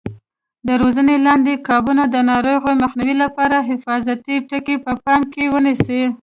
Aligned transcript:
د 0.67 0.69
روزنې 0.81 1.15
لاندې 1.27 1.53
کبانو 1.67 2.05
د 2.13 2.15
ناروغیو 2.29 2.79
مخنیوي 2.83 3.15
لپاره 3.23 3.57
حفاظتي 3.69 4.35
ټکي 4.49 4.75
په 4.85 4.91
پام 5.03 5.21
کې 5.33 5.43
ونیسئ. 5.53 6.03